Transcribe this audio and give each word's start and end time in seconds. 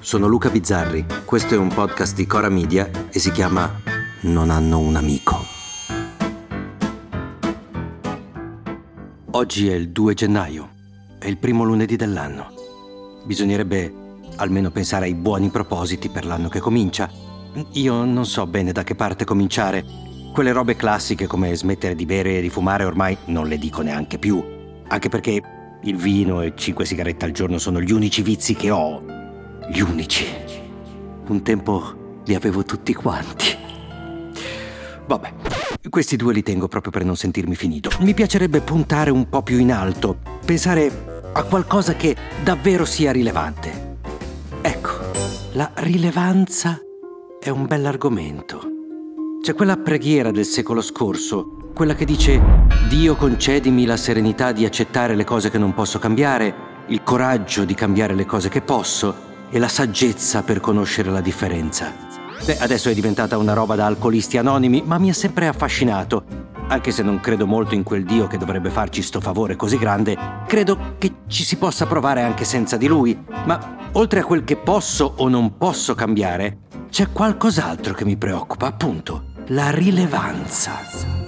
sono 0.00 0.26
Luca 0.26 0.48
Bizzarri, 0.48 1.04
questo 1.26 1.54
è 1.54 1.58
un 1.58 1.68
podcast 1.68 2.16
di 2.16 2.26
Cora 2.26 2.48
Media 2.48 2.90
e 3.10 3.18
si 3.18 3.30
chiama 3.30 3.70
Non 4.22 4.48
hanno 4.48 4.78
un 4.78 4.96
amico. 4.96 5.44
Oggi 9.32 9.68
è 9.68 9.74
il 9.74 9.90
2 9.90 10.14
gennaio, 10.14 10.68
è 11.18 11.26
il 11.26 11.36
primo 11.36 11.64
lunedì 11.64 11.96
dell'anno. 11.96 12.48
Bisognerebbe 13.26 13.92
almeno 14.36 14.70
pensare 14.70 15.04
ai 15.04 15.14
buoni 15.14 15.50
propositi 15.50 16.08
per 16.08 16.24
l'anno 16.24 16.48
che 16.48 16.60
comincia. 16.60 17.10
Io 17.72 18.04
non 18.04 18.24
so 18.24 18.46
bene 18.46 18.72
da 18.72 18.82
che 18.82 18.94
parte 18.94 19.26
cominciare. 19.26 19.84
Quelle 20.32 20.52
robe 20.52 20.76
classiche 20.76 21.26
come 21.26 21.54
smettere 21.54 21.94
di 21.94 22.06
bere 22.06 22.38
e 22.38 22.40
di 22.40 22.48
fumare 22.48 22.84
ormai 22.84 23.18
non 23.26 23.48
le 23.48 23.58
dico 23.58 23.82
neanche 23.82 24.18
più, 24.18 24.42
anche 24.88 25.10
perché 25.10 25.42
il 25.82 25.96
vino 25.96 26.40
e 26.40 26.54
cinque 26.56 26.86
sigarette 26.86 27.26
al 27.26 27.32
giorno 27.32 27.58
sono 27.58 27.82
gli 27.82 27.92
unici 27.92 28.22
vizi 28.22 28.54
che 28.54 28.70
ho. 28.70 29.19
Gli 29.70 29.78
unici. 29.80 30.26
Un 31.28 31.42
tempo 31.42 32.22
li 32.24 32.34
avevo 32.34 32.64
tutti 32.64 32.92
quanti. 32.92 33.56
Vabbè, 35.06 35.32
questi 35.88 36.16
due 36.16 36.32
li 36.32 36.42
tengo 36.42 36.66
proprio 36.66 36.90
per 36.90 37.04
non 37.04 37.14
sentirmi 37.14 37.54
finito. 37.54 37.90
Mi 38.00 38.12
piacerebbe 38.12 38.62
puntare 38.62 39.10
un 39.10 39.28
po' 39.28 39.42
più 39.42 39.58
in 39.58 39.70
alto, 39.70 40.18
pensare 40.44 41.22
a 41.32 41.44
qualcosa 41.44 41.94
che 41.94 42.16
davvero 42.42 42.84
sia 42.84 43.12
rilevante. 43.12 43.98
Ecco, 44.60 44.90
la 45.52 45.70
rilevanza 45.74 46.76
è 47.38 47.48
un 47.48 47.66
bell'argomento. 47.66 48.60
C'è 49.40 49.54
quella 49.54 49.76
preghiera 49.76 50.32
del 50.32 50.46
secolo 50.46 50.82
scorso 50.82 51.70
quella 51.72 51.94
che 51.94 52.04
dice 52.04 52.42
Dio 52.88 53.14
concedimi 53.14 53.86
la 53.86 53.96
serenità 53.96 54.50
di 54.50 54.64
accettare 54.64 55.14
le 55.14 55.24
cose 55.24 55.48
che 55.48 55.58
non 55.58 55.74
posso 55.74 56.00
cambiare, 56.00 56.54
il 56.88 57.04
coraggio 57.04 57.64
di 57.64 57.74
cambiare 57.74 58.14
le 58.14 58.26
cose 58.26 58.48
che 58.48 58.60
posso 58.60 59.28
e 59.50 59.58
la 59.58 59.68
saggezza 59.68 60.42
per 60.42 60.60
conoscere 60.60 61.10
la 61.10 61.20
differenza. 61.20 61.92
Beh, 62.44 62.58
adesso 62.58 62.88
è 62.88 62.94
diventata 62.94 63.36
una 63.36 63.52
roba 63.52 63.74
da 63.74 63.86
alcolisti 63.86 64.38
anonimi, 64.38 64.82
ma 64.84 64.98
mi 64.98 65.10
ha 65.10 65.14
sempre 65.14 65.46
affascinato. 65.46 66.24
Anche 66.68 66.92
se 66.92 67.02
non 67.02 67.20
credo 67.20 67.46
molto 67.46 67.74
in 67.74 67.82
quel 67.82 68.04
Dio 68.04 68.28
che 68.28 68.38
dovrebbe 68.38 68.70
farci 68.70 69.02
sto 69.02 69.20
favore 69.20 69.56
così 69.56 69.76
grande, 69.76 70.16
credo 70.46 70.94
che 70.98 71.16
ci 71.26 71.44
si 71.44 71.56
possa 71.56 71.86
provare 71.86 72.22
anche 72.22 72.44
senza 72.44 72.76
di 72.76 72.86
lui. 72.86 73.18
Ma 73.44 73.90
oltre 73.92 74.20
a 74.20 74.24
quel 74.24 74.44
che 74.44 74.56
posso 74.56 75.14
o 75.16 75.28
non 75.28 75.56
posso 75.58 75.94
cambiare, 75.94 76.60
c'è 76.88 77.10
qualcos'altro 77.10 77.92
che 77.92 78.04
mi 78.04 78.16
preoccupa, 78.16 78.66
appunto, 78.66 79.32
la 79.48 79.70
rilevanza. 79.70 80.78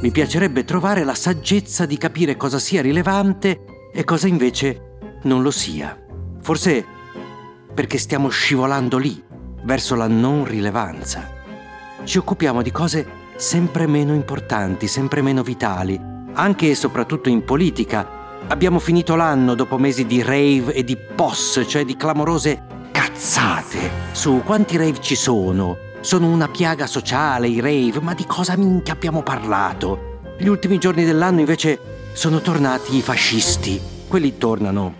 Mi 0.00 0.10
piacerebbe 0.10 0.64
trovare 0.64 1.04
la 1.04 1.14
saggezza 1.14 1.86
di 1.86 1.98
capire 1.98 2.36
cosa 2.36 2.58
sia 2.58 2.80
rilevante 2.80 3.64
e 3.92 4.04
cosa 4.04 4.28
invece 4.28 4.96
non 5.24 5.42
lo 5.42 5.50
sia. 5.50 5.96
Forse 6.40 6.86
perché 7.74 7.98
stiamo 7.98 8.28
scivolando 8.28 8.98
lì, 8.98 9.22
verso 9.62 9.94
la 9.94 10.08
non 10.08 10.44
rilevanza. 10.44 11.28
Ci 12.04 12.18
occupiamo 12.18 12.62
di 12.62 12.70
cose 12.70 13.06
sempre 13.36 13.86
meno 13.86 14.14
importanti, 14.14 14.86
sempre 14.86 15.22
meno 15.22 15.42
vitali, 15.42 15.98
anche 16.34 16.70
e 16.70 16.74
soprattutto 16.74 17.28
in 17.28 17.44
politica. 17.44 18.20
Abbiamo 18.48 18.78
finito 18.78 19.14
l'anno 19.14 19.54
dopo 19.54 19.78
mesi 19.78 20.06
di 20.06 20.22
rave 20.22 20.72
e 20.74 20.84
di 20.84 20.96
POS, 20.96 21.64
cioè 21.66 21.84
di 21.84 21.96
clamorose 21.96 22.62
cazzate 22.90 23.90
su 24.12 24.42
quanti 24.44 24.76
rave 24.76 25.00
ci 25.00 25.14
sono, 25.14 25.76
sono 26.00 26.28
una 26.28 26.48
piaga 26.48 26.86
sociale, 26.86 27.48
i 27.48 27.60
rave, 27.60 28.00
ma 28.00 28.14
di 28.14 28.26
cosa 28.26 28.56
minchia 28.56 28.92
abbiamo 28.94 29.22
parlato? 29.22 30.20
Gli 30.38 30.48
ultimi 30.48 30.78
giorni 30.78 31.04
dell'anno 31.04 31.40
invece 31.40 31.78
sono 32.12 32.40
tornati 32.40 32.96
i 32.96 33.02
fascisti. 33.02 33.80
Quelli 34.08 34.36
tornano 34.36 34.94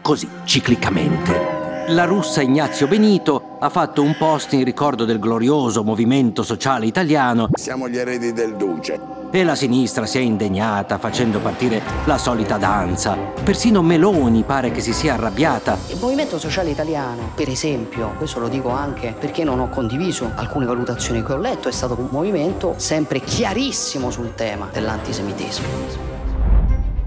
così, 0.00 0.28
ciclicamente. 0.44 1.61
La 1.88 2.04
russa 2.04 2.42
Ignazio 2.42 2.86
Benito 2.86 3.56
ha 3.58 3.68
fatto 3.68 4.02
un 4.02 4.14
post 4.16 4.52
in 4.52 4.62
ricordo 4.62 5.04
del 5.04 5.18
glorioso 5.18 5.82
movimento 5.82 6.44
sociale 6.44 6.86
italiano. 6.86 7.48
Siamo 7.54 7.88
gli 7.88 7.96
eredi 7.96 8.32
del 8.32 8.54
Duce. 8.54 9.00
E 9.32 9.42
la 9.42 9.56
sinistra 9.56 10.06
si 10.06 10.18
è 10.18 10.20
indegnata 10.20 10.98
facendo 10.98 11.40
partire 11.40 11.82
la 12.04 12.18
solita 12.18 12.56
danza. 12.56 13.16
Persino 13.42 13.82
Meloni 13.82 14.44
pare 14.44 14.70
che 14.70 14.80
si 14.80 14.92
sia 14.92 15.14
arrabbiata. 15.14 15.76
Il 15.88 15.98
movimento 16.00 16.38
sociale 16.38 16.70
italiano, 16.70 17.32
per 17.34 17.48
esempio, 17.48 18.14
questo 18.16 18.38
lo 18.38 18.48
dico 18.48 18.68
anche 18.68 19.12
perché 19.18 19.42
non 19.42 19.58
ho 19.58 19.68
condiviso 19.68 20.30
alcune 20.36 20.66
valutazioni 20.66 21.24
che 21.24 21.32
ho 21.32 21.38
letto, 21.38 21.68
è 21.68 21.72
stato 21.72 21.98
un 21.98 22.08
movimento 22.10 22.74
sempre 22.76 23.20
chiarissimo 23.20 24.10
sul 24.12 24.34
tema 24.36 24.68
dell'antisemitismo. 24.72 26.21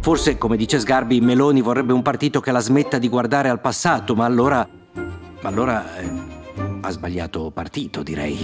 Forse, 0.05 0.37
come 0.37 0.55
dice 0.55 0.77
Sgarbi, 0.77 1.19
Meloni 1.19 1.61
vorrebbe 1.61 1.91
un 1.91 2.03
partito 2.03 2.39
che 2.39 2.51
la 2.51 2.59
smetta 2.59 2.99
di 2.99 3.09
guardare 3.09 3.49
al 3.49 3.59
passato, 3.59 4.13
ma 4.13 4.25
allora... 4.25 4.69
Ma 5.41 5.49
allora... 5.49 5.97
Eh, 5.97 6.09
ha 6.81 6.91
sbagliato 6.91 7.49
partito, 7.49 8.03
direi. 8.03 8.37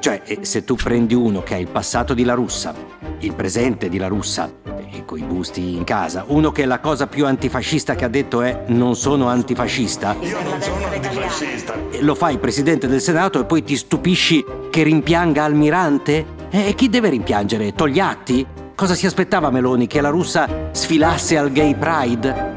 Cioè, 0.00 0.22
eh, 0.24 0.38
se 0.40 0.64
tu 0.64 0.74
prendi 0.74 1.14
uno 1.14 1.44
che 1.44 1.54
ha 1.54 1.58
il 1.58 1.68
passato 1.68 2.14
di 2.14 2.24
La 2.24 2.34
Russa, 2.34 2.74
il 3.20 3.32
presente 3.32 3.88
di 3.88 3.98
La 3.98 4.08
Russa, 4.08 4.50
e 4.90 5.04
coi 5.04 5.22
busti 5.22 5.76
in 5.76 5.84
casa, 5.84 6.24
uno 6.26 6.50
che 6.50 6.66
la 6.66 6.80
cosa 6.80 7.06
più 7.06 7.26
antifascista 7.26 7.94
che 7.94 8.04
ha 8.04 8.08
detto 8.08 8.42
è 8.42 8.64
non 8.66 8.96
sono 8.96 9.28
antifascista. 9.28 10.16
Io 10.18 10.42
non 10.42 10.60
sono 10.60 10.84
antifascista. 10.84 11.74
Lo 12.00 12.16
fai 12.16 12.38
presidente 12.38 12.88
del 12.88 13.00
Senato 13.00 13.38
e 13.38 13.44
poi 13.44 13.62
ti 13.62 13.76
stupisci 13.76 14.44
che 14.68 14.82
rimpianga 14.82 15.44
Almirante? 15.44 16.26
E 16.50 16.74
chi 16.74 16.88
deve 16.88 17.10
rimpiangere? 17.10 17.72
Togliatti? 17.72 18.62
Cosa 18.76 18.94
si 18.94 19.06
aspettava 19.06 19.50
Meloni? 19.50 19.86
Che 19.86 20.00
la 20.00 20.08
russa 20.08 20.48
sfilasse 20.72 21.38
al 21.38 21.52
gay 21.52 21.76
pride? 21.76 22.56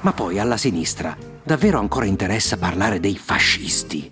Ma 0.00 0.12
poi 0.12 0.38
alla 0.38 0.56
sinistra 0.56 1.14
davvero 1.42 1.78
ancora 1.78 2.06
interessa 2.06 2.56
parlare 2.56 2.98
dei 2.98 3.18
fascisti. 3.18 4.10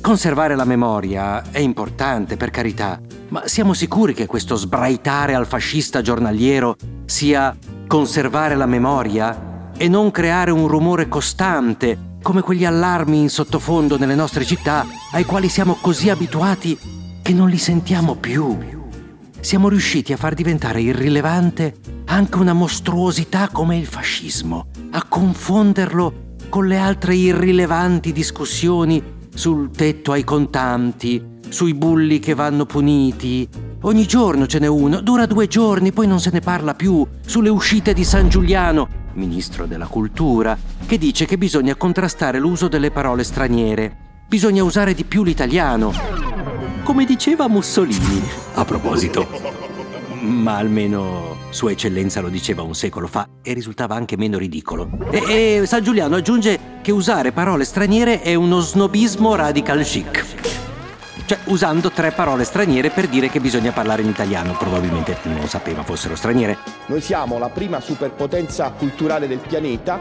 Conservare 0.00 0.56
la 0.56 0.64
memoria 0.64 1.52
è 1.52 1.60
importante, 1.60 2.36
per 2.36 2.50
carità, 2.50 3.00
ma 3.28 3.46
siamo 3.46 3.74
sicuri 3.74 4.12
che 4.12 4.26
questo 4.26 4.56
sbraitare 4.56 5.34
al 5.34 5.46
fascista 5.46 6.02
giornaliero 6.02 6.74
sia 7.04 7.56
conservare 7.86 8.56
la 8.56 8.66
memoria 8.66 9.70
e 9.76 9.86
non 9.86 10.10
creare 10.10 10.50
un 10.50 10.66
rumore 10.66 11.06
costante 11.06 12.14
come 12.22 12.40
quegli 12.40 12.64
allarmi 12.64 13.20
in 13.20 13.30
sottofondo 13.30 13.98
nelle 13.98 14.16
nostre 14.16 14.44
città 14.44 14.84
ai 15.12 15.24
quali 15.24 15.48
siamo 15.48 15.78
così 15.80 16.10
abituati 16.10 16.76
che 17.22 17.32
non 17.32 17.48
li 17.48 17.58
sentiamo 17.58 18.16
più 18.16 18.75
siamo 19.46 19.68
riusciti 19.68 20.12
a 20.12 20.16
far 20.16 20.34
diventare 20.34 20.80
irrilevante 20.80 21.76
anche 22.06 22.36
una 22.38 22.52
mostruosità 22.52 23.48
come 23.52 23.76
il 23.76 23.86
fascismo, 23.86 24.70
a 24.90 25.04
confonderlo 25.04 26.34
con 26.48 26.66
le 26.66 26.76
altre 26.76 27.14
irrilevanti 27.14 28.10
discussioni 28.10 29.00
sul 29.32 29.70
tetto 29.70 30.10
ai 30.10 30.24
contanti, 30.24 31.24
sui 31.48 31.74
bulli 31.74 32.18
che 32.18 32.34
vanno 32.34 32.66
puniti. 32.66 33.48
Ogni 33.82 34.04
giorno 34.04 34.48
ce 34.48 34.58
n'è 34.58 34.66
uno, 34.66 35.00
dura 35.00 35.26
due 35.26 35.46
giorni, 35.46 35.92
poi 35.92 36.08
non 36.08 36.18
se 36.18 36.30
ne 36.32 36.40
parla 36.40 36.74
più, 36.74 37.06
sulle 37.24 37.48
uscite 37.48 37.92
di 37.92 38.02
San 38.02 38.28
Giuliano, 38.28 38.88
ministro 39.12 39.66
della 39.66 39.86
cultura, 39.86 40.58
che 40.86 40.98
dice 40.98 41.24
che 41.24 41.38
bisogna 41.38 41.76
contrastare 41.76 42.40
l'uso 42.40 42.66
delle 42.66 42.90
parole 42.90 43.22
straniere, 43.22 44.24
bisogna 44.26 44.64
usare 44.64 44.92
di 44.92 45.04
più 45.04 45.22
l'italiano 45.22 46.25
come 46.86 47.04
diceva 47.04 47.48
Mussolini. 47.48 48.22
A 48.54 48.64
proposito, 48.64 49.26
ma 50.20 50.58
almeno 50.58 51.36
Sua 51.50 51.72
Eccellenza 51.72 52.20
lo 52.20 52.28
diceva 52.28 52.62
un 52.62 52.76
secolo 52.76 53.08
fa 53.08 53.28
e 53.42 53.52
risultava 53.54 53.96
anche 53.96 54.16
meno 54.16 54.38
ridicolo. 54.38 54.88
E, 55.10 55.62
e 55.62 55.66
San 55.66 55.82
Giuliano 55.82 56.14
aggiunge 56.14 56.78
che 56.82 56.92
usare 56.92 57.32
parole 57.32 57.64
straniere 57.64 58.22
è 58.22 58.34
uno 58.34 58.60
snobismo 58.60 59.34
radical 59.34 59.82
chic. 59.82 60.24
Cioè, 61.26 61.38
usando 61.46 61.90
tre 61.90 62.12
parole 62.12 62.44
straniere 62.44 62.90
per 62.90 63.08
dire 63.08 63.30
che 63.30 63.40
bisogna 63.40 63.72
parlare 63.72 64.02
in 64.02 64.08
italiano, 64.08 64.52
probabilmente 64.56 65.16
non 65.24 65.48
sapeva 65.48 65.82
fossero 65.82 66.14
straniere. 66.14 66.56
Noi 66.86 67.00
siamo 67.00 67.36
la 67.38 67.48
prima 67.48 67.80
superpotenza 67.80 68.70
culturale 68.70 69.26
del 69.26 69.40
pianeta. 69.40 69.98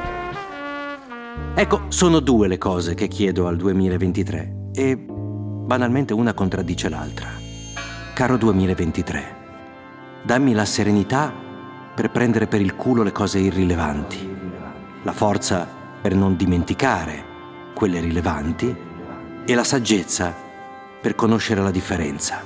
Ecco, 1.56 1.86
sono 1.88 2.20
due 2.20 2.48
le 2.48 2.60
cose 2.60 2.94
che 2.94 3.08
chiedo 3.08 3.48
al 3.48 3.56
2023 3.56 4.70
e 4.76 5.06
banalmente 5.66 6.14
una 6.14 6.36
contraddice 6.36 6.90
l'altra. 6.90 7.28
Caro 8.14 8.38
2023, 8.38 9.36
dammi 10.22 10.54
la 10.54 10.64
serenità 10.64 11.34
per 11.96 12.12
prendere 12.12 12.46
per 12.46 12.62
il 12.62 12.76
culo 12.76 13.02
le 13.02 13.12
cose 13.12 13.40
irrilevanti, 13.40 14.38
la 15.02 15.12
forza 15.12 15.68
per 16.02 16.14
non 16.14 16.36
dimenticare 16.36 17.34
quelle 17.74 18.00
rilevanti 18.00 18.76
e 19.44 19.56
la 19.56 19.64
saggezza 19.64 20.34
per 21.02 21.16
conoscere 21.16 21.62
la 21.62 21.72
differenza. 21.72 22.42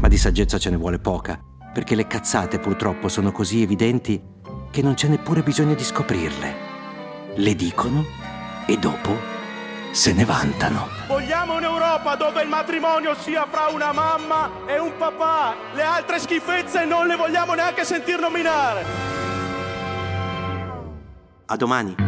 Ma 0.00 0.08
di 0.08 0.16
saggezza 0.16 0.58
ce 0.58 0.70
ne 0.70 0.76
vuole 0.76 0.98
poca, 0.98 1.40
perché 1.72 1.94
le 1.94 2.08
cazzate 2.08 2.58
purtroppo 2.58 3.08
sono 3.08 3.30
così 3.30 3.62
evidenti 3.62 4.20
che 4.72 4.82
non 4.82 4.94
c'è 4.94 5.06
neppure 5.06 5.42
bisogno 5.42 5.74
di 5.74 5.84
scoprirle. 5.84 6.54
Le 7.36 7.54
dicono 7.54 8.04
e 8.66 8.76
dopo 8.76 9.37
se 9.92 10.12
ne 10.12 10.24
vantano. 10.24 10.88
Vogliamo 11.06 11.54
un'Europa 11.54 12.14
dove 12.16 12.42
il 12.42 12.48
matrimonio 12.48 13.14
sia 13.14 13.46
fra 13.50 13.68
una 13.68 13.92
mamma 13.92 14.50
e 14.66 14.78
un 14.78 14.96
papà. 14.96 15.54
Le 15.74 15.82
altre 15.82 16.18
schifezze 16.18 16.84
non 16.84 17.06
le 17.06 17.16
vogliamo 17.16 17.54
neanche 17.54 17.84
sentir 17.84 18.18
nominare. 18.18 18.84
A 21.46 21.56
domani. 21.56 22.07